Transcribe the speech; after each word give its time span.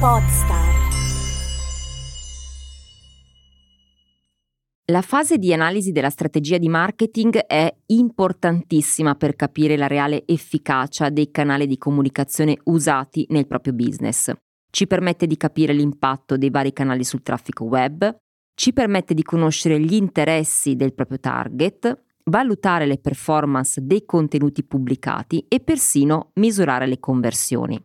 Podstar. 0.00 0.88
La 4.86 5.02
fase 5.02 5.36
di 5.36 5.52
analisi 5.52 5.92
della 5.92 6.08
strategia 6.08 6.56
di 6.56 6.70
marketing 6.70 7.36
è 7.36 7.70
importantissima 7.88 9.14
per 9.14 9.36
capire 9.36 9.76
la 9.76 9.88
reale 9.88 10.22
efficacia 10.24 11.10
dei 11.10 11.30
canali 11.30 11.66
di 11.66 11.76
comunicazione 11.76 12.56
usati 12.64 13.26
nel 13.28 13.46
proprio 13.46 13.74
business. 13.74 14.32
Ci 14.70 14.86
permette 14.86 15.26
di 15.26 15.36
capire 15.36 15.74
l'impatto 15.74 16.38
dei 16.38 16.48
vari 16.48 16.72
canali 16.72 17.04
sul 17.04 17.20
traffico 17.20 17.64
web, 17.64 18.10
ci 18.54 18.72
permette 18.72 19.12
di 19.12 19.22
conoscere 19.22 19.78
gli 19.78 19.92
interessi 19.92 20.76
del 20.76 20.94
proprio 20.94 21.20
target, 21.20 22.04
valutare 22.24 22.86
le 22.86 22.96
performance 22.96 23.84
dei 23.84 24.06
contenuti 24.06 24.64
pubblicati 24.64 25.44
e 25.46 25.60
persino 25.60 26.30
misurare 26.36 26.86
le 26.86 26.98
conversioni. 26.98 27.78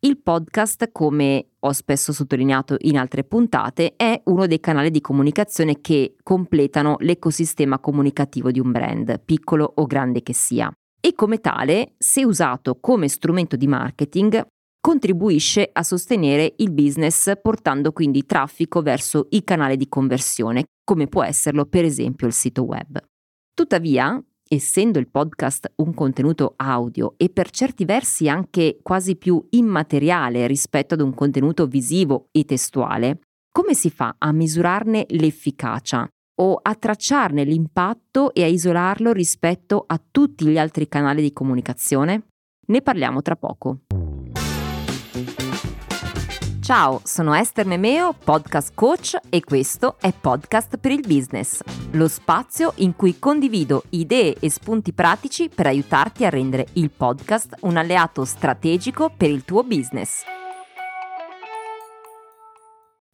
Il 0.00 0.20
podcast, 0.22 0.92
come 0.92 1.54
ho 1.58 1.72
spesso 1.72 2.12
sottolineato 2.12 2.76
in 2.82 2.96
altre 2.96 3.24
puntate, 3.24 3.94
è 3.96 4.20
uno 4.26 4.46
dei 4.46 4.60
canali 4.60 4.92
di 4.92 5.00
comunicazione 5.00 5.80
che 5.80 6.14
completano 6.22 6.98
l'ecosistema 7.00 7.80
comunicativo 7.80 8.52
di 8.52 8.60
un 8.60 8.70
brand, 8.70 9.20
piccolo 9.24 9.72
o 9.74 9.86
grande 9.86 10.22
che 10.22 10.32
sia. 10.32 10.70
E 11.00 11.14
come 11.14 11.40
tale, 11.40 11.94
se 11.98 12.24
usato 12.24 12.78
come 12.78 13.08
strumento 13.08 13.56
di 13.56 13.66
marketing, 13.66 14.46
contribuisce 14.80 15.68
a 15.72 15.82
sostenere 15.82 16.54
il 16.58 16.70
business 16.70 17.32
portando 17.42 17.90
quindi 17.90 18.24
traffico 18.24 18.82
verso 18.82 19.26
i 19.30 19.42
canali 19.42 19.76
di 19.76 19.88
conversione, 19.88 20.66
come 20.84 21.08
può 21.08 21.24
esserlo 21.24 21.64
per 21.64 21.84
esempio 21.84 22.28
il 22.28 22.32
sito 22.32 22.62
web. 22.62 23.00
Tuttavia, 23.52 24.22
essendo 24.48 24.98
il 24.98 25.08
podcast 25.08 25.72
un 25.76 25.94
contenuto 25.94 26.54
audio 26.56 27.14
e 27.16 27.28
per 27.28 27.50
certi 27.50 27.84
versi 27.84 28.28
anche 28.28 28.78
quasi 28.82 29.16
più 29.16 29.44
immateriale 29.50 30.46
rispetto 30.46 30.94
ad 30.94 31.00
un 31.00 31.14
contenuto 31.14 31.66
visivo 31.66 32.28
e 32.32 32.44
testuale, 32.44 33.20
come 33.52 33.74
si 33.74 33.90
fa 33.90 34.16
a 34.18 34.32
misurarne 34.32 35.06
l'efficacia 35.10 36.08
o 36.40 36.58
a 36.60 36.74
tracciarne 36.74 37.44
l'impatto 37.44 38.32
e 38.32 38.42
a 38.42 38.46
isolarlo 38.46 39.12
rispetto 39.12 39.84
a 39.86 40.00
tutti 40.10 40.46
gli 40.46 40.58
altri 40.58 40.88
canali 40.88 41.22
di 41.22 41.32
comunicazione? 41.32 42.28
Ne 42.66 42.82
parliamo 42.82 43.22
tra 43.22 43.36
poco. 43.36 43.80
Ciao, 46.68 47.00
sono 47.02 47.32
Esther 47.32 47.64
Memeo, 47.64 48.12
podcast 48.12 48.74
coach 48.74 49.16
e 49.30 49.42
questo 49.42 49.96
è 49.98 50.12
Podcast 50.12 50.76
per 50.76 50.90
il 50.90 51.00
Business, 51.00 51.62
lo 51.92 52.08
spazio 52.08 52.74
in 52.76 52.94
cui 52.94 53.18
condivido 53.18 53.84
idee 53.88 54.34
e 54.38 54.50
spunti 54.50 54.92
pratici 54.92 55.48
per 55.48 55.66
aiutarti 55.66 56.26
a 56.26 56.28
rendere 56.28 56.66
il 56.74 56.90
podcast 56.90 57.54
un 57.62 57.78
alleato 57.78 58.26
strategico 58.26 59.10
per 59.16 59.30
il 59.30 59.46
tuo 59.46 59.62
business. 59.62 60.24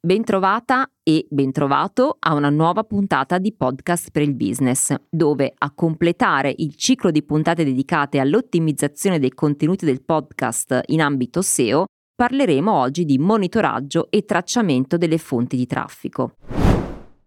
Bentrovata 0.00 0.90
e 1.04 1.24
bentrovato 1.30 2.16
a 2.18 2.34
una 2.34 2.50
nuova 2.50 2.82
puntata 2.82 3.38
di 3.38 3.54
Podcast 3.54 4.10
per 4.10 4.22
il 4.22 4.34
Business, 4.34 4.92
dove 5.08 5.54
a 5.56 5.70
completare 5.72 6.52
il 6.56 6.74
ciclo 6.74 7.12
di 7.12 7.22
puntate 7.22 7.62
dedicate 7.62 8.18
all'ottimizzazione 8.18 9.20
dei 9.20 9.30
contenuti 9.30 9.84
del 9.84 10.02
podcast 10.02 10.80
in 10.86 11.00
ambito 11.00 11.40
SEO 11.40 11.84
parleremo 12.14 12.72
oggi 12.72 13.04
di 13.04 13.18
monitoraggio 13.18 14.08
e 14.10 14.24
tracciamento 14.24 14.96
delle 14.96 15.18
fonti 15.18 15.56
di 15.56 15.66
traffico. 15.66 16.34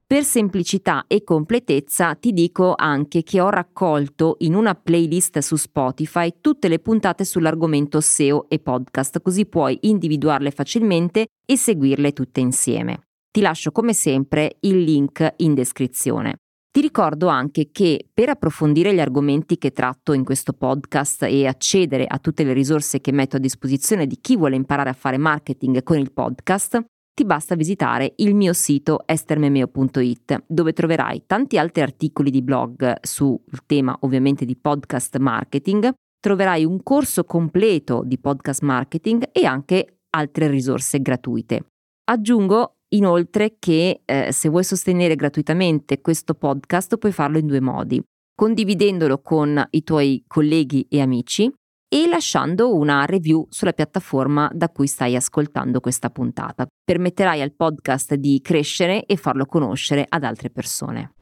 Per 0.08 0.24
semplicità 0.24 1.04
e 1.06 1.26
completezza 1.26 2.16
ti 2.16 2.32
dico 2.32 2.74
anche 2.78 3.24
che 3.24 3.42
ho 3.42 3.50
raccolto 3.50 4.38
in 4.40 4.56
una 4.56 4.74
playlist 4.74 5.40
su 5.40 5.58
Spotify 5.58 6.36
tutte 6.40 6.70
le 6.70 6.80
puntate 6.80 7.26
sull'argomento 7.26 8.00
SEO 8.00 8.46
e 8.48 8.60
podcast, 8.60 9.22
così 9.22 9.46
puoi 9.46 9.78
individuarle 9.82 10.52
facilmente 10.52 11.26
e 11.46 11.58
seguirle 11.58 12.14
tutte 12.14 12.40
insieme. 12.40 13.02
Ti 13.30 13.42
lascio 13.42 13.72
come 13.72 13.94
sempre 13.94 14.56
il 14.62 14.80
link 14.80 15.34
in 15.38 15.54
descrizione. 15.54 16.38
Ti 16.78 16.84
ricordo 16.84 17.26
anche 17.26 17.70
che 17.72 18.08
per 18.14 18.30
approfondire 18.30 18.94
gli 18.94 19.00
argomenti 19.00 19.58
che 19.58 19.72
tratto 19.72 20.14
in 20.14 20.24
questo 20.24 20.54
podcast 20.54 21.24
e 21.24 21.48
accedere 21.48 22.06
a 22.06 22.20
tutte 22.20 22.44
le 22.44 22.54
risorse 22.54 23.02
che 23.02 23.12
metto 23.12 23.38
a 23.38 23.40
disposizione 23.40 24.06
di 24.06 24.20
chi 24.22 24.38
vuole 24.38 24.58
imparare 24.58 24.92
a 24.92 24.94
fare 24.94 25.18
marketing 25.18 25.82
con 25.82 25.98
il 25.98 26.14
podcast, 26.14 26.80
ti 27.16 27.26
basta 27.26 27.56
visitare 27.56 28.14
il 28.18 28.36
mio 28.36 28.54
sito 28.54 29.08
estermemeo.it 29.08 30.44
dove 30.46 30.74
troverai 30.74 31.24
tanti 31.26 31.58
altri 31.58 31.82
articoli 31.82 32.30
di 32.30 32.44
blog 32.44 32.98
sul 33.02 33.40
tema 33.66 33.98
ovviamente 34.02 34.46
di 34.46 34.56
podcast 34.56 35.18
marketing, 35.18 35.92
troverai 36.20 36.64
un 36.64 36.84
corso 36.84 37.24
completo 37.24 38.04
di 38.06 38.20
podcast 38.20 38.62
marketing 38.62 39.30
e 39.32 39.46
anche 39.46 40.02
altre 40.12 40.48
risorse 40.48 41.02
gratuite. 41.02 41.70
Aggiungo 42.04 42.77
Inoltre 42.90 43.58
che 43.60 44.02
eh, 44.06 44.32
se 44.32 44.48
vuoi 44.50 44.64
sostenere 44.64 45.16
gratuitamente 45.16 46.00
questo 46.00 46.36
podcast 46.36 46.98
puoi 46.98 47.12
farlo 47.12 47.38
in 47.38 47.48
due 47.48 47.60
modi, 47.60 48.02
condividendolo 48.34 49.20
con 49.22 49.62
i 49.72 49.84
tuoi 49.84 50.24
colleghi 50.26 50.86
e 50.90 51.02
amici 51.02 51.52
e 51.90 52.08
lasciando 52.08 52.74
una 52.76 53.06
review 53.06 53.46
sulla 53.50 53.74
piattaforma 53.74 54.50
da 54.54 54.70
cui 54.70 54.88
stai 54.88 55.16
ascoltando 55.16 55.80
questa 55.80 56.10
puntata. 56.10 56.66
Permetterai 56.84 57.42
al 57.42 57.54
podcast 57.54 58.14
di 58.16 58.40
crescere 58.42 59.06
e 59.06 59.18
farlo 59.18 59.46
conoscere 59.46 60.06
ad 60.08 60.24
altre 60.24 60.50
persone. 60.50 61.14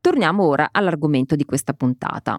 Torniamo 0.00 0.44
ora 0.44 0.68
all'argomento 0.72 1.36
di 1.36 1.44
questa 1.44 1.72
puntata. 1.72 2.38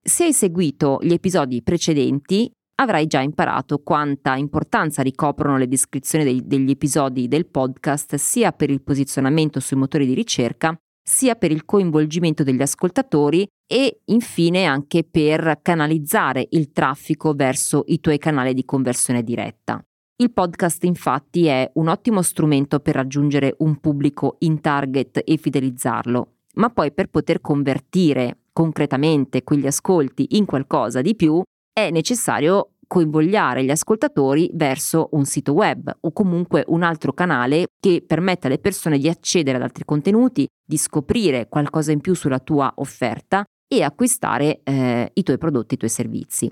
Se 0.00 0.24
hai 0.24 0.32
seguito 0.32 0.98
gli 1.02 1.12
episodi 1.12 1.62
precedenti, 1.62 2.50
avrai 2.76 3.06
già 3.06 3.20
imparato 3.20 3.78
quanta 3.78 4.36
importanza 4.36 5.02
ricoprono 5.02 5.56
le 5.56 5.68
descrizioni 5.68 6.24
dei, 6.24 6.42
degli 6.44 6.70
episodi 6.70 7.28
del 7.28 7.46
podcast 7.46 8.16
sia 8.16 8.52
per 8.52 8.70
il 8.70 8.82
posizionamento 8.82 9.60
sui 9.60 9.76
motori 9.76 10.06
di 10.06 10.14
ricerca, 10.14 10.76
sia 11.02 11.36
per 11.36 11.52
il 11.52 11.64
coinvolgimento 11.64 12.42
degli 12.42 12.62
ascoltatori 12.62 13.46
e 13.66 14.00
infine 14.06 14.64
anche 14.64 15.04
per 15.04 15.60
canalizzare 15.62 16.46
il 16.50 16.72
traffico 16.72 17.32
verso 17.32 17.84
i 17.86 18.00
tuoi 18.00 18.18
canali 18.18 18.54
di 18.54 18.64
conversione 18.64 19.22
diretta. 19.22 19.80
Il 20.18 20.32
podcast 20.32 20.82
infatti 20.84 21.46
è 21.46 21.70
un 21.74 21.88
ottimo 21.88 22.22
strumento 22.22 22.80
per 22.80 22.94
raggiungere 22.94 23.54
un 23.58 23.78
pubblico 23.78 24.36
in 24.40 24.60
target 24.60 25.20
e 25.24 25.36
fidelizzarlo, 25.36 26.32
ma 26.54 26.70
poi 26.70 26.92
per 26.92 27.08
poter 27.08 27.40
convertire 27.40 28.38
concretamente 28.52 29.44
quegli 29.44 29.66
ascolti 29.66 30.36
in 30.36 30.46
qualcosa 30.46 31.02
di 31.02 31.14
più 31.14 31.42
è 31.78 31.90
necessario 31.90 32.70
coinvogliare 32.86 33.62
gli 33.62 33.70
ascoltatori 33.70 34.48
verso 34.54 35.10
un 35.12 35.26
sito 35.26 35.52
web 35.52 35.94
o 36.00 36.12
comunque 36.12 36.64
un 36.68 36.82
altro 36.82 37.12
canale 37.12 37.66
che 37.78 38.02
permetta 38.06 38.46
alle 38.46 38.58
persone 38.58 38.96
di 38.96 39.10
accedere 39.10 39.58
ad 39.58 39.62
altri 39.62 39.84
contenuti, 39.84 40.46
di 40.64 40.78
scoprire 40.78 41.48
qualcosa 41.48 41.92
in 41.92 42.00
più 42.00 42.14
sulla 42.14 42.38
tua 42.38 42.72
offerta 42.76 43.44
e 43.68 43.82
acquistare 43.82 44.60
eh, 44.62 45.10
i 45.12 45.22
tuoi 45.22 45.36
prodotti, 45.36 45.74
i 45.74 45.76
tuoi 45.76 45.90
servizi. 45.90 46.50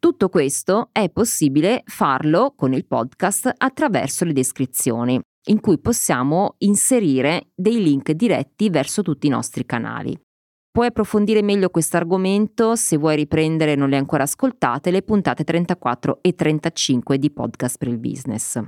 Tutto 0.00 0.28
questo 0.28 0.88
è 0.90 1.08
possibile 1.08 1.82
farlo 1.86 2.54
con 2.56 2.72
il 2.72 2.86
podcast 2.86 3.52
attraverso 3.56 4.24
le 4.24 4.32
descrizioni, 4.32 5.20
in 5.46 5.60
cui 5.60 5.78
possiamo 5.78 6.56
inserire 6.58 7.50
dei 7.54 7.80
link 7.80 8.10
diretti 8.10 8.68
verso 8.68 9.02
tutti 9.02 9.28
i 9.28 9.30
nostri 9.30 9.64
canali. 9.64 10.18
Puoi 10.72 10.86
approfondire 10.86 11.42
meglio 11.42 11.68
questo 11.68 11.98
argomento 11.98 12.76
se 12.76 12.96
vuoi 12.96 13.14
riprendere 13.14 13.74
non 13.74 13.90
le 13.90 13.98
ancora 13.98 14.22
ascoltate 14.22 14.90
le 14.90 15.02
puntate 15.02 15.44
34 15.44 16.20
e 16.22 16.34
35 16.34 17.18
di 17.18 17.30
Podcast 17.30 17.76
per 17.76 17.88
il 17.88 17.98
Business. 17.98 18.58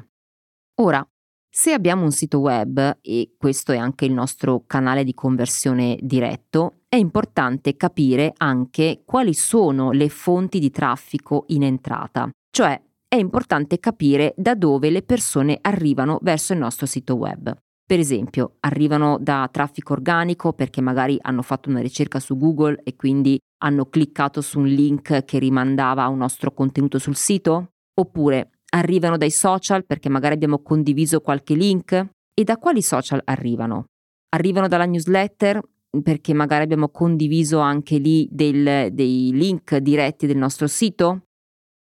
Ora, 0.82 1.02
se 1.48 1.72
abbiamo 1.72 2.02
un 2.02 2.10
sito 2.10 2.40
web, 2.40 2.98
e 3.00 3.34
questo 3.38 3.72
è 3.72 3.78
anche 3.78 4.04
il 4.04 4.12
nostro 4.12 4.64
canale 4.66 5.02
di 5.02 5.14
conversione 5.14 5.96
diretto, 6.02 6.80
è 6.90 6.96
importante 6.96 7.74
capire 7.74 8.34
anche 8.36 9.00
quali 9.06 9.32
sono 9.32 9.90
le 9.90 10.10
fonti 10.10 10.58
di 10.58 10.70
traffico 10.70 11.44
in 11.48 11.62
entrata, 11.62 12.28
cioè 12.50 12.78
è 13.08 13.16
importante 13.16 13.78
capire 13.78 14.34
da 14.36 14.54
dove 14.54 14.90
le 14.90 15.00
persone 15.00 15.56
arrivano 15.58 16.18
verso 16.20 16.52
il 16.52 16.58
nostro 16.58 16.84
sito 16.84 17.14
web. 17.14 17.56
Per 17.86 17.98
esempio, 17.98 18.56
arrivano 18.60 19.18
da 19.20 19.46
traffico 19.52 19.92
organico 19.92 20.54
perché 20.54 20.80
magari 20.80 21.18
hanno 21.20 21.42
fatto 21.42 21.68
una 21.68 21.80
ricerca 21.80 22.18
su 22.18 22.36
Google 22.38 22.80
e 22.82 22.96
quindi 22.96 23.38
hanno 23.62 23.86
cliccato 23.86 24.40
su 24.40 24.58
un 24.60 24.66
link 24.66 25.24
che 25.24 25.38
rimandava 25.38 26.02
a 26.02 26.08
un 26.08 26.16
nostro 26.16 26.52
contenuto 26.52 26.98
sul 26.98 27.14
sito? 27.14 27.72
Oppure 28.00 28.52
arrivano 28.72 29.18
dai 29.18 29.30
social 29.30 29.84
perché 29.84 30.08
magari 30.08 30.34
abbiamo 30.34 30.60
condiviso 30.60 31.20
qualche 31.20 31.54
link? 31.54 31.92
E 32.32 32.42
da 32.42 32.56
quali 32.56 32.80
social 32.80 33.20
arrivano? 33.24 33.84
Arrivano 34.30 34.66
dalla 34.66 34.86
newsletter 34.86 35.60
perché 36.02 36.32
magari 36.32 36.64
abbiamo 36.64 36.88
condiviso 36.88 37.58
anche 37.58 37.98
lì 37.98 38.26
del, 38.30 38.92
dei 38.92 39.30
link 39.32 39.76
diretti 39.76 40.26
del 40.26 40.38
nostro 40.38 40.66
sito? 40.66 41.24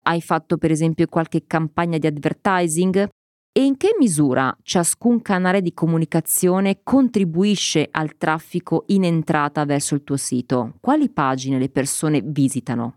Hai 0.03 0.19
fatto 0.19 0.57
per 0.57 0.71
esempio 0.71 1.05
qualche 1.05 1.45
campagna 1.45 1.99
di 1.99 2.07
advertising? 2.07 3.07
E 3.53 3.65
in 3.65 3.75
che 3.75 3.95
misura 3.99 4.55
ciascun 4.63 5.21
canale 5.21 5.61
di 5.61 5.73
comunicazione 5.73 6.79
contribuisce 6.83 7.85
al 7.91 8.15
traffico 8.15 8.85
in 8.87 9.03
entrata 9.03 9.65
verso 9.65 9.93
il 9.93 10.05
tuo 10.05 10.15
sito? 10.15 10.75
Quali 10.79 11.09
pagine 11.09 11.59
le 11.59 11.67
persone 11.67 12.21
visitano? 12.23 12.95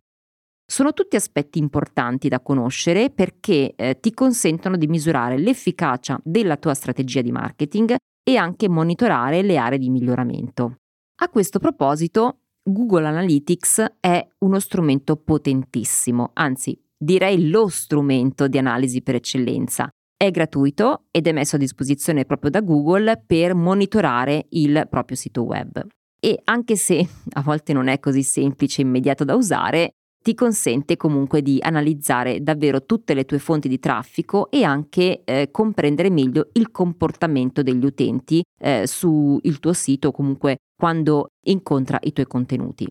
Sono 0.64 0.92
tutti 0.92 1.16
aspetti 1.16 1.58
importanti 1.58 2.28
da 2.28 2.38
conoscere 2.38 3.10
perché 3.10 3.74
eh, 3.74 3.98
ti 3.98 4.14
consentono 4.14 4.76
di 4.76 4.86
misurare 4.86 5.38
l'efficacia 5.38 6.20
della 6.22 6.56
tua 6.56 6.74
strategia 6.74 7.20
di 7.20 7.32
marketing 7.32 7.96
e 8.22 8.36
anche 8.36 8.68
monitorare 8.68 9.42
le 9.42 9.56
aree 9.56 9.78
di 9.78 9.90
miglioramento. 9.90 10.76
A 11.22 11.28
questo 11.30 11.58
proposito, 11.58 12.42
Google 12.62 13.08
Analytics 13.08 13.96
è 13.98 14.24
uno 14.38 14.60
strumento 14.60 15.16
potentissimo, 15.16 16.30
anzi 16.32 16.80
direi 16.96 17.50
lo 17.50 17.66
strumento 17.66 18.46
di 18.46 18.56
analisi 18.56 19.02
per 19.02 19.16
eccellenza. 19.16 19.88
È 20.16 20.30
gratuito 20.30 21.04
ed 21.10 21.26
è 21.26 21.32
messo 21.32 21.56
a 21.56 21.58
disposizione 21.58 22.24
proprio 22.24 22.50
da 22.50 22.60
Google 22.60 23.22
per 23.26 23.54
monitorare 23.54 24.46
il 24.50 24.86
proprio 24.88 25.16
sito 25.16 25.42
web. 25.42 25.86
E 26.20 26.40
anche 26.44 26.76
se 26.76 27.06
a 27.32 27.42
volte 27.42 27.72
non 27.72 27.88
è 27.88 27.98
così 27.98 28.22
semplice 28.22 28.80
e 28.80 28.84
immediato 28.84 29.24
da 29.24 29.34
usare, 29.34 29.90
ti 30.24 30.34
consente 30.34 30.96
comunque 30.96 31.42
di 31.42 31.58
analizzare 31.60 32.42
davvero 32.42 32.86
tutte 32.86 33.12
le 33.12 33.26
tue 33.26 33.38
fonti 33.38 33.68
di 33.68 33.78
traffico 33.78 34.50
e 34.50 34.64
anche 34.64 35.20
eh, 35.22 35.50
comprendere 35.50 36.08
meglio 36.08 36.48
il 36.52 36.70
comportamento 36.70 37.62
degli 37.62 37.84
utenti 37.84 38.42
eh, 38.58 38.86
sul 38.86 39.58
tuo 39.60 39.74
sito 39.74 40.08
o 40.08 40.12
comunque 40.12 40.56
quando 40.74 41.26
incontra 41.48 41.98
i 42.00 42.12
tuoi 42.14 42.26
contenuti. 42.26 42.88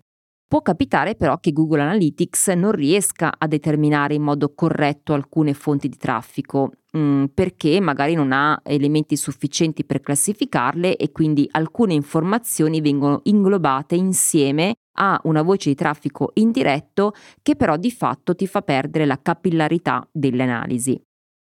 Può 0.47 0.61
capitare 0.61 1.15
però 1.15 1.39
che 1.39 1.51
Google 1.51 1.81
Analytics 1.81 2.49
non 2.49 2.71
riesca 2.73 3.33
a 3.35 3.47
determinare 3.47 4.13
in 4.13 4.21
modo 4.21 4.53
corretto 4.53 5.13
alcune 5.13 5.55
fonti 5.55 5.89
di 5.89 5.97
traffico 5.97 6.73
mh, 6.93 6.99
mm, 6.99 7.23
perché 7.33 7.79
magari 7.79 8.13
non 8.13 8.31
ha 8.31 8.59
elementi 8.63 9.17
sufficienti 9.17 9.83
per 9.83 10.01
classificarle 10.01 10.95
e 10.95 11.11
quindi 11.11 11.47
alcune 11.51 11.93
informazioni 11.93 12.81
vengono 12.81 13.21
inglobate 13.23 13.95
insieme 13.95 14.75
a 14.97 15.19
una 15.23 15.41
voce 15.41 15.69
di 15.69 15.75
traffico 15.75 16.31
indiretto 16.35 17.13
che 17.41 17.55
però 17.55 17.77
di 17.77 17.91
fatto 17.91 18.35
ti 18.35 18.47
fa 18.47 18.61
perdere 18.61 19.05
la 19.05 19.19
capillarità 19.21 20.07
delle 20.11 20.43
analisi. 20.43 21.01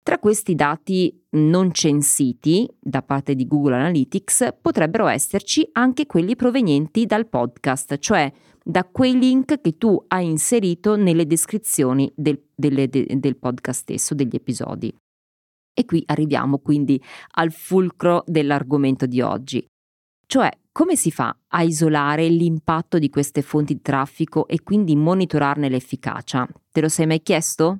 Tra 0.02 0.18
questi 0.18 0.54
dati 0.54 1.24
non 1.32 1.72
censiti 1.72 2.68
da 2.80 3.02
parte 3.02 3.34
di 3.34 3.46
Google 3.46 3.76
Analytics 3.76 4.56
potrebbero 4.60 5.06
esserci 5.06 5.68
anche 5.72 6.06
quelli 6.06 6.36
provenienti 6.36 7.06
dal 7.06 7.28
podcast, 7.28 7.98
cioè 7.98 8.30
da 8.62 8.84
quei 8.84 9.18
link 9.18 9.60
che 9.60 9.76
tu 9.76 10.02
hai 10.08 10.26
inserito 10.26 10.96
nelle 10.96 11.26
descrizioni 11.26 12.10
del, 12.14 12.40
delle, 12.54 12.88
de, 12.88 13.06
del 13.18 13.36
podcast 13.36 13.80
stesso, 13.80 14.14
degli 14.14 14.34
episodi. 14.34 14.92
E 15.72 15.84
qui 15.84 16.02
arriviamo 16.06 16.58
quindi 16.58 17.02
al 17.36 17.52
fulcro 17.52 18.22
dell'argomento 18.26 19.06
di 19.06 19.20
oggi, 19.20 19.64
cioè 20.26 20.50
come 20.72 20.94
si 20.94 21.10
fa 21.10 21.36
a 21.48 21.62
isolare 21.62 22.28
l'impatto 22.28 22.98
di 23.00 23.10
queste 23.10 23.42
fonti 23.42 23.74
di 23.74 23.82
traffico 23.82 24.46
e 24.46 24.62
quindi 24.62 24.94
monitorarne 24.94 25.68
l'efficacia? 25.68 26.48
Te 26.70 26.80
lo 26.80 26.88
sei 26.88 27.06
mai 27.06 27.20
chiesto? 27.22 27.78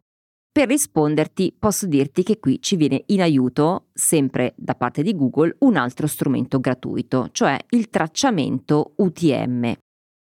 Per 0.53 0.67
risponderti 0.67 1.55
posso 1.57 1.87
dirti 1.87 2.25
che 2.25 2.41
qui 2.41 2.61
ci 2.61 2.75
viene 2.75 3.05
in 3.07 3.23
aiuto, 3.23 3.87
sempre 3.93 4.55
da 4.57 4.75
parte 4.75 5.05
di 5.05 5.15
Google, 5.15 5.55
un 5.61 5.77
altro 5.77 6.09
strumento 6.09 6.59
gratuito, 6.59 7.29
cioè 7.31 7.57
il 7.69 7.89
tracciamento 7.89 8.95
UTM. 8.97 9.73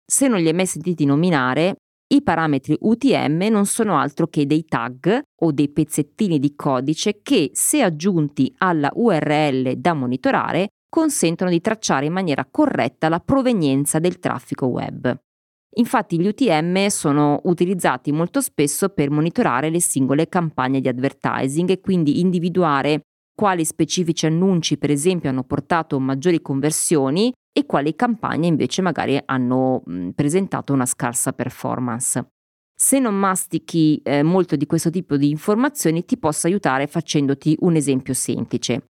Se 0.05 0.27
non 0.27 0.39
li 0.39 0.47
hai 0.47 0.53
mai 0.53 0.67
sentiti 0.67 1.05
nominare, 1.05 1.77
i 2.11 2.23
parametri 2.23 2.75
UTM 2.79 3.49
non 3.51 3.67
sono 3.67 3.97
altro 3.97 4.27
che 4.27 4.47
dei 4.47 4.65
tag 4.65 5.21
o 5.41 5.51
dei 5.51 5.69
pezzettini 5.69 6.39
di 6.39 6.55
codice 6.55 7.21
che, 7.21 7.51
se 7.53 7.83
aggiunti 7.83 8.51
alla 8.57 8.89
URL 8.93 9.73
da 9.75 9.93
monitorare, 9.93 10.69
consentono 10.89 11.51
di 11.51 11.61
tracciare 11.61 12.07
in 12.07 12.13
maniera 12.13 12.47
corretta 12.49 13.09
la 13.09 13.19
provenienza 13.19 13.99
del 13.99 14.17
traffico 14.17 14.65
web. 14.65 15.15
Infatti 15.75 16.19
gli 16.19 16.25
UTM 16.25 16.87
sono 16.87 17.41
utilizzati 17.43 18.11
molto 18.11 18.41
spesso 18.41 18.89
per 18.89 19.11
monitorare 19.11 19.69
le 19.69 19.79
singole 19.79 20.27
campagne 20.27 20.81
di 20.81 20.87
advertising 20.87 21.69
e 21.69 21.79
quindi 21.79 22.21
individuare 22.21 23.01
quali 23.39 23.63
specifici 23.63 24.25
annunci 24.25 24.77
per 24.77 24.91
esempio 24.91 25.29
hanno 25.29 25.45
portato 25.45 25.97
maggiori 25.97 26.41
conversioni 26.41 27.31
e 27.57 27.65
quali 27.65 27.95
campagne 27.95 28.47
invece 28.47 28.81
magari 28.81 29.17
hanno 29.23 29.81
presentato 30.13 30.73
una 30.73 30.85
scarsa 30.85 31.31
performance. 31.31 32.31
Se 32.75 32.99
non 32.99 33.15
mastichi 33.15 34.01
eh, 34.03 34.23
molto 34.23 34.57
di 34.57 34.65
questo 34.65 34.89
tipo 34.89 35.15
di 35.15 35.29
informazioni 35.29 36.03
ti 36.03 36.17
posso 36.17 36.47
aiutare 36.47 36.87
facendoti 36.87 37.55
un 37.61 37.77
esempio 37.77 38.13
semplice. 38.13 38.87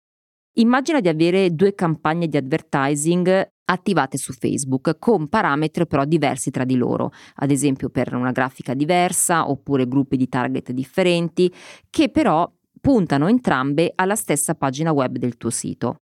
Immagina 0.58 1.00
di 1.00 1.10
avere 1.10 1.54
due 1.54 1.76
campagne 1.76 2.28
di 2.28 2.36
advertising 2.36 3.48
attivate 3.66 4.18
su 4.18 4.34
Facebook 4.34 4.98
con 4.98 5.28
parametri 5.28 5.86
però 5.86 6.06
diversi 6.06 6.50
tra 6.50 6.64
di 6.64 6.76
loro, 6.76 7.12
ad 7.36 7.52
esempio 7.52 7.90
per 7.90 8.16
una 8.16 8.32
grafica 8.32 8.74
diversa 8.74 9.48
oppure 9.48 9.88
gruppi 9.88 10.18
di 10.18 10.28
target 10.28 10.72
differenti, 10.72 11.54
che 11.92 12.10
però 12.10 12.52
puntano 12.80 13.28
entrambe 13.28 13.92
alla 13.96 14.16
stessa 14.16 14.56
pagina 14.56 14.92
web 14.92 15.18
del 15.18 15.38
tuo 15.38 15.50
sito. 15.50 15.98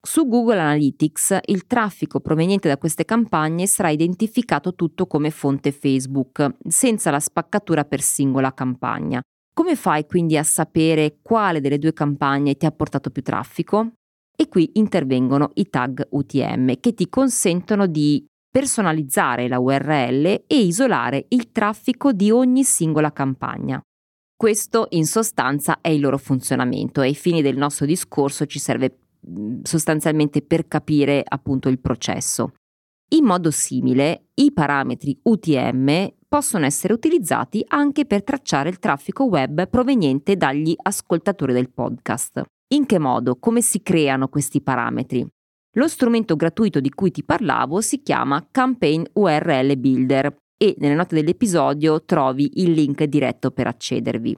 Su 0.00 0.28
Google 0.28 0.60
Analytics 0.60 1.38
il 1.46 1.66
traffico 1.66 2.20
proveniente 2.20 2.68
da 2.68 2.78
queste 2.78 3.04
campagne 3.04 3.66
sarà 3.66 3.90
identificato 3.90 4.74
tutto 4.74 5.06
come 5.06 5.30
fonte 5.30 5.72
Facebook, 5.72 6.54
senza 6.68 7.10
la 7.10 7.18
spaccatura 7.18 7.84
per 7.84 8.00
singola 8.00 8.54
campagna. 8.54 9.20
Come 9.52 9.74
fai 9.74 10.06
quindi 10.06 10.36
a 10.36 10.44
sapere 10.44 11.18
quale 11.20 11.60
delle 11.60 11.78
due 11.78 11.92
campagne 11.92 12.56
ti 12.56 12.64
ha 12.64 12.70
portato 12.70 13.10
più 13.10 13.22
traffico? 13.22 13.94
E 14.36 14.48
qui 14.48 14.70
intervengono 14.74 15.50
i 15.54 15.68
tag 15.68 16.06
UTM 16.10 16.78
che 16.78 16.94
ti 16.94 17.08
consentono 17.08 17.88
di 17.88 18.24
personalizzare 18.48 19.48
la 19.48 19.58
URL 19.58 20.44
e 20.46 20.58
isolare 20.60 21.26
il 21.30 21.50
traffico 21.50 22.12
di 22.12 22.30
ogni 22.30 22.62
singola 22.62 23.12
campagna. 23.12 23.82
Questo 24.38 24.86
in 24.90 25.04
sostanza 25.04 25.80
è 25.80 25.88
il 25.88 26.00
loro 26.00 26.16
funzionamento 26.16 27.02
e 27.02 27.08
ai 27.08 27.16
fini 27.16 27.42
del 27.42 27.56
nostro 27.56 27.86
discorso 27.86 28.46
ci 28.46 28.60
serve 28.60 28.98
sostanzialmente 29.64 30.42
per 30.42 30.68
capire 30.68 31.24
appunto 31.26 31.68
il 31.68 31.80
processo. 31.80 32.52
In 33.16 33.24
modo 33.24 33.50
simile, 33.50 34.26
i 34.34 34.52
parametri 34.52 35.18
UTM 35.24 36.12
possono 36.28 36.66
essere 36.66 36.92
utilizzati 36.92 37.64
anche 37.66 38.06
per 38.06 38.22
tracciare 38.22 38.68
il 38.68 38.78
traffico 38.78 39.24
web 39.24 39.68
proveniente 39.68 40.36
dagli 40.36 40.72
ascoltatori 40.82 41.52
del 41.52 41.72
podcast. 41.72 42.44
In 42.74 42.86
che 42.86 43.00
modo? 43.00 43.40
Come 43.40 43.60
si 43.60 43.82
creano 43.82 44.28
questi 44.28 44.62
parametri? 44.62 45.26
Lo 45.72 45.88
strumento 45.88 46.36
gratuito 46.36 46.78
di 46.78 46.90
cui 46.90 47.10
ti 47.10 47.24
parlavo 47.24 47.80
si 47.80 48.02
chiama 48.02 48.46
Campaign 48.52 49.02
URL 49.14 49.76
Builder 49.76 50.36
e 50.58 50.74
nelle 50.78 50.94
note 50.94 51.14
dell'episodio 51.14 52.04
trovi 52.04 52.60
il 52.62 52.72
link 52.72 53.04
diretto 53.04 53.50
per 53.50 53.68
accedervi. 53.68 54.36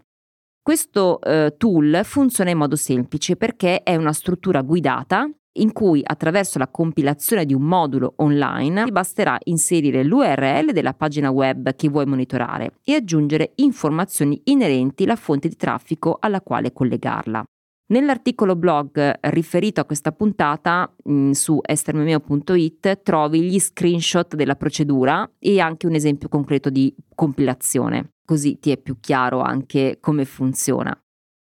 Questo 0.62 1.20
eh, 1.22 1.54
tool 1.56 2.02
funziona 2.04 2.50
in 2.50 2.58
modo 2.58 2.76
semplice 2.76 3.34
perché 3.34 3.82
è 3.82 3.96
una 3.96 4.12
struttura 4.12 4.60
guidata 4.60 5.28
in 5.54 5.72
cui 5.72 6.00
attraverso 6.04 6.58
la 6.58 6.68
compilazione 6.68 7.44
di 7.44 7.54
un 7.54 7.62
modulo 7.62 8.12
online 8.16 8.84
ti 8.84 8.92
basterà 8.92 9.36
inserire 9.44 10.04
l'URL 10.04 10.72
della 10.72 10.94
pagina 10.94 11.30
web 11.30 11.74
che 11.74 11.88
vuoi 11.88 12.06
monitorare 12.06 12.74
e 12.84 12.94
aggiungere 12.94 13.52
informazioni 13.56 14.40
inerenti 14.44 15.04
alla 15.04 15.16
fonte 15.16 15.48
di 15.48 15.56
traffico 15.56 16.18
alla 16.20 16.40
quale 16.40 16.72
collegarla. 16.72 17.42
Nell'articolo 17.90 18.54
blog 18.54 19.18
riferito 19.22 19.80
a 19.80 19.84
questa 19.84 20.12
puntata 20.12 20.92
mh, 21.02 21.12
mm, 21.12 21.30
su 21.32 21.58
estermemeo.it 21.60 23.02
trovi 23.02 23.42
gli 23.42 23.58
screenshot 23.58 24.36
della 24.36 24.54
procedura 24.54 25.28
e 25.40 25.58
anche 25.58 25.88
un 25.88 25.94
esempio 25.94 26.28
concreto 26.28 26.70
di 26.70 26.94
compilazione, 27.16 28.12
così 28.24 28.60
ti 28.60 28.70
è 28.70 28.76
più 28.76 29.00
chiaro 29.00 29.40
anche 29.40 29.98
come 30.00 30.24
funziona. 30.24 30.96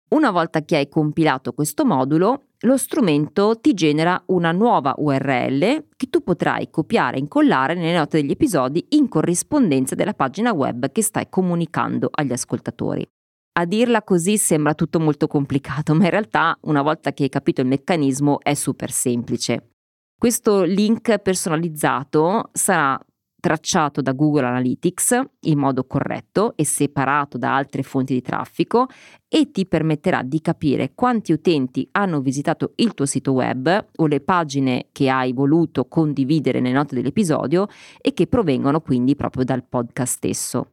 Una 0.10 0.32
volta 0.32 0.64
che 0.64 0.76
hai 0.76 0.90
compilato 0.90 1.54
questo 1.54 1.86
modulo, 1.86 2.48
lo 2.60 2.78
strumento 2.78 3.58
ti 3.62 3.74
genera 3.74 4.22
una 4.28 4.52
nuova 4.52 4.94
URL 4.98 5.86
che 5.96 6.10
tu 6.10 6.24
potrai 6.24 6.70
copiare 6.70 7.16
e 7.16 7.20
incollare 7.22 7.74
nelle 7.74 7.98
note 7.98 8.20
degli 8.20 8.32
episodi 8.32 8.86
in 8.90 9.08
corrispondenza 9.08 9.96
della 9.96 10.14
pagina 10.14 10.52
web 10.52 10.92
che 10.92 11.02
stai 11.02 11.28
comunicando 11.30 12.10
agli 12.12 12.34
ascoltatori. 12.34 13.08
A 13.56 13.66
dirla 13.66 14.02
così 14.02 14.38
sembra 14.38 14.74
tutto 14.74 15.00
molto 15.00 15.28
complicato, 15.28 15.94
ma 15.94 16.06
in 16.06 16.10
realtà 16.10 16.58
una 16.62 16.82
volta 16.82 17.14
che 17.14 17.24
hai 17.24 17.30
capito 17.30 17.62
il 17.62 17.68
meccanismo 17.68 18.40
è 18.42 18.56
super 18.56 18.92
semplice. 18.92 19.74
Questo 20.18 20.64
link 20.64 21.20
personalizzato 21.20 22.50
sarà 22.52 23.00
tracciato 23.40 24.02
da 24.02 24.14
Google 24.14 24.46
Analytics 24.46 25.20
in 25.42 25.60
modo 25.60 25.86
corretto 25.86 26.54
e 26.56 26.66
separato 26.66 27.38
da 27.38 27.54
altre 27.54 27.84
fonti 27.84 28.14
di 28.14 28.22
traffico 28.22 28.88
e 29.28 29.52
ti 29.52 29.68
permetterà 29.68 30.24
di 30.24 30.40
capire 30.40 30.94
quanti 30.96 31.34
utenti 31.34 31.88
hanno 31.92 32.22
visitato 32.22 32.72
il 32.78 32.94
tuo 32.94 33.06
sito 33.06 33.34
web 33.34 33.88
o 33.98 34.08
le 34.08 34.22
pagine 34.22 34.88
che 34.94 35.10
hai 35.10 35.34
voluto 35.34 35.86
condividere 35.86 36.62
nelle 36.62 36.76
note 36.76 36.96
dell'episodio 36.96 37.68
e 38.02 38.14
che 38.14 38.28
provengono 38.28 38.80
quindi 38.80 39.16
proprio 39.16 39.44
dal 39.44 39.66
podcast 39.68 40.14
stesso. 40.16 40.72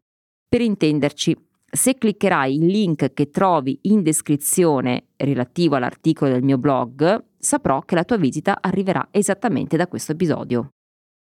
Per 0.49 0.61
intenderci, 0.61 1.37
se 1.71 1.95
cliccherai 1.95 2.55
il 2.55 2.67
link 2.67 3.13
che 3.13 3.31
trovi 3.31 3.79
in 3.83 4.03
descrizione 4.03 5.05
relativo 5.17 5.77
all'articolo 5.77 6.33
del 6.33 6.43
mio 6.43 6.59
blog, 6.59 7.25
saprò 7.39 7.81
che 7.83 7.95
la 7.95 8.05
tua 8.05 8.17
visita 8.17 8.59
arriverà 8.61 9.09
esattamente 9.11 9.77
da 9.77 9.87
questo 9.87 10.13
episodio. 10.13 10.71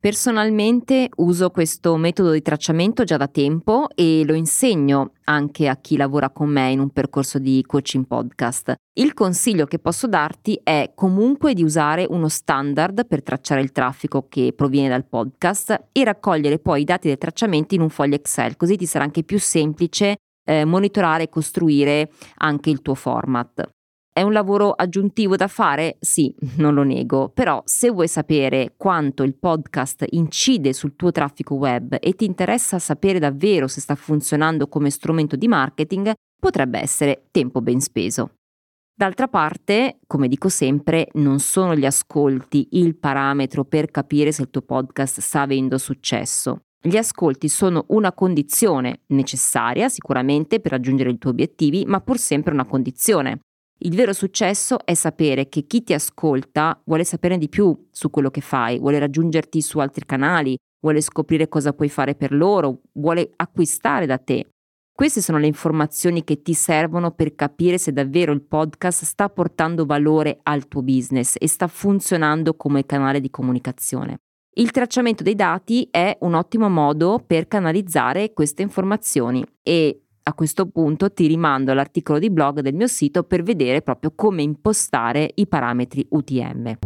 Personalmente 0.01 1.10
uso 1.17 1.50
questo 1.50 1.98
metodo 1.98 2.31
di 2.31 2.41
tracciamento 2.41 3.03
già 3.03 3.17
da 3.17 3.27
tempo 3.27 3.89
e 3.93 4.24
lo 4.25 4.34
insegno 4.34 5.12
anche 5.25 5.67
a 5.67 5.75
chi 5.75 5.98
lavora 5.98 6.29
con 6.29 6.48
me 6.48 6.72
in 6.72 6.79
un 6.79 6.91
percorso 6.91 7.38
di 7.38 7.62
coaching 7.67 8.08
podcast. 8.08 8.75
Il 8.93 9.13
consiglio 9.13 9.65
che 9.65 9.77
posso 9.77 10.08
darti 10.08 10.58
è 10.63 10.93
comunque 10.96 11.53
di 11.53 11.63
usare 11.63 12.05
uno 12.10 12.29
standard 12.29 13.08
per 13.08 13.22
tracciare 13.22 13.60
il 13.60 13.74
traffico 13.74 14.27
che 14.29 14.53
proviene 14.55 14.88
dal 14.88 15.05
podcast 15.05 15.88
e 15.91 16.03
raccogliere 16.05 16.60
poi 16.60 16.79
i 16.81 16.86
dati 16.86 17.10
del 17.10 17.17
tracciamento 17.17 17.75
in 17.75 17.81
un 17.81 17.89
foglio 17.89 18.15
Excel, 18.15 18.55
così 18.55 18.77
ti 18.77 18.86
sarà 18.86 19.03
anche 19.03 19.24
più 19.24 19.38
semplice 19.38 20.15
eh, 20.50 20.65
monitorare 20.65 21.24
e 21.24 21.29
costruire 21.29 22.10
anche 22.38 22.72
il 22.72 22.82
tuo 22.82 22.96
format. 22.96 23.70
È 24.12 24.24
un 24.24 24.34
lavoro 24.34 24.72
aggiuntivo 24.72 25.36
da 25.36 25.48
fare? 25.48 25.98
Sì, 26.00 26.34
non 26.58 26.74
lo 26.74 26.82
nego, 26.82 27.29
però 27.29 27.62
se 27.65 27.91
vuoi 27.91 28.08
sapere 28.08 28.74
quanto 28.75 29.22
il 29.22 29.36
podcast 29.36 30.06
incide 30.10 30.74
sul 30.74 30.96
tuo 30.96 31.12
traffico 31.12 31.53
web 31.53 31.96
e 32.01 32.13
ti 32.13 32.25
interessa 32.25 32.79
sapere 32.79 33.20
davvero 33.20 33.68
se 33.68 33.79
sta 33.79 33.94
funzionando 33.94 34.68
come 34.68 34.89
strumento 34.89 35.36
di 35.36 35.48
marketing, 35.48 36.13
potrebbe 36.39 36.79
essere 36.79 37.27
tempo 37.29 37.62
ben 37.62 37.79
speso. 37.79 38.32
D'altra 39.00 39.27
parte, 39.29 40.00
come 40.08 40.27
dico 40.27 40.50
sempre, 40.50 41.08
non 41.13 41.39
sono 41.39 41.75
gli 41.75 41.86
ascolti 41.86 42.70
il 42.72 42.98
parametro 42.98 43.63
per 43.63 43.91
capire 43.91 44.32
se 44.32 44.41
il 44.41 44.50
tuo 44.50 44.62
podcast 44.62 45.22
sta 45.22 45.41
avendo 45.41 45.77
successo. 45.77 46.63
Gli 46.81 46.95
ascolti 46.95 47.50
sono 47.50 47.83
una 47.89 48.13
condizione 48.13 49.01
necessaria 49.07 49.89
sicuramente 49.89 50.62
per 50.62 50.71
raggiungere 50.71 51.09
i 51.09 51.17
tuoi 51.17 51.33
obiettivi, 51.33 51.83
ma 51.86 52.00
pur 52.00 52.17
sempre 52.17 52.53
una 52.53 52.65
condizione. 52.65 53.41
Il 53.79 53.95
vero 53.95 54.13
successo 54.13 54.86
è 54.86 54.93
sapere 54.93 55.50
che 55.50 55.63
chi 55.63 55.83
ti 55.83 55.93
ascolta 55.93 56.81
vuole 56.86 57.03
sapere 57.03 57.38
di 57.38 57.50
più 57.50 57.88
su 57.91 58.09
quello 58.09 58.29
che 58.29 58.39
fai, 58.39 58.79
vuole 58.79 58.98
raggiungerti 58.98 59.62
su 59.62 59.79
altri 59.79 60.05
canali, 60.05 60.57
vuole 60.79 61.01
scoprire 61.01 61.50
cosa 61.50 61.74
puoi 61.74 61.89
fare 61.89 62.15
per 62.15 62.31
loro, 62.31 62.81
vuole 62.93 63.29
acquistare 63.36 64.05
da 64.05 64.17
te. 64.17 64.48
Queste 64.93 65.21
sono 65.21 65.38
le 65.38 65.48
informazioni 65.48 66.24
che 66.24 66.41
ti 66.41 66.53
servono 66.53 67.12
per 67.12 67.36
capire 67.36 67.77
se 67.77 67.91
davvero 67.91 68.31
il 68.31 68.41
podcast 68.41 69.03
sta 69.03 69.29
portando 69.29 69.86
valore 69.86 70.39
al 70.43 70.69
tuo 70.69 70.81
business 70.81 71.36
e 71.38 71.48
sta 71.50 71.67
funzionando 71.67 72.55
come 72.55 72.86
canale 72.86 73.19
di 73.19 73.29
comunicazione. 73.29 74.19
Il 74.53 74.72
tracciamento 74.72 75.24
dei 75.24 75.36
dati 75.36 75.88
è 75.91 76.18
un 76.22 76.34
ottimo 76.34 76.70
modo 76.70 77.24
per 77.25 77.48
canalizzare 77.48 78.34
queste 78.34 78.62
informazioni 78.62 79.46
e 79.63 80.01
a 80.24 80.34
questo 80.34 80.68
punto 80.68 81.12
ti 81.12 81.27
rimando 81.27 81.72
all'articolo 81.72 82.20
di 82.20 82.29
blog 82.29 82.60
del 82.60 82.75
mio 82.75 82.88
sito 82.88 83.24
per 83.24 83.41
vedere 83.41 83.82
proprio 83.82 84.12
come 84.15 84.41
impostare 84.41 85.32
i 85.36 85.48
parametri 85.48 86.06
UTM. 86.10 86.77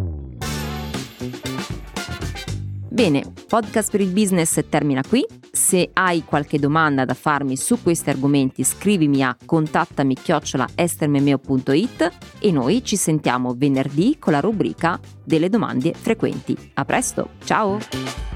Bene, 2.93 3.23
podcast 3.47 3.89
per 3.89 4.01
il 4.01 4.12
business 4.12 4.59
termina 4.69 5.01
qui. 5.01 5.25
Se 5.51 5.89
hai 5.93 6.23
qualche 6.23 6.59
domanda 6.59 7.05
da 7.05 7.15
farmi 7.15 7.57
su 7.57 7.81
questi 7.81 8.12
argomenti 8.12 8.63
scrivimi 8.63 9.23
a 9.23 9.35
contattami 9.43 10.13
chiocciola 10.13 10.67
estermemeo.it 10.75 12.12
e 12.38 12.51
noi 12.51 12.83
ci 12.83 12.95
sentiamo 12.95 13.55
venerdì 13.57 14.17
con 14.19 14.33
la 14.33 14.41
rubrica 14.41 15.00
delle 15.23 15.50
domande 15.50 15.95
frequenti. 15.95 16.55
A 16.75 16.85
presto, 16.85 17.29
ciao! 17.43 18.33